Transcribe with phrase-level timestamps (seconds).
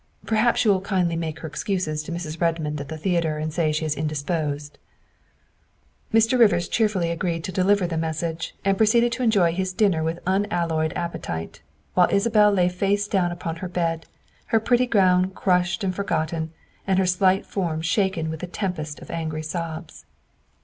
[0.25, 2.41] Perhaps you will kindly make her excuses to Mrs.
[2.41, 4.79] Redmond at the theatre and say she is indisposed."
[6.11, 6.39] Mr.
[6.39, 9.51] Rivers cheerfully agreed to deliver the message 202 THE WIFE OF and proceeded to enjoy
[9.53, 11.61] his dinner with unalloyed appe tite,
[11.93, 14.07] while Isabel lay face downward upon her bed,
[14.47, 16.51] her pretty gown crushed and forgotten,
[16.87, 20.07] and her slight form shaken with a tempest of angry sobs.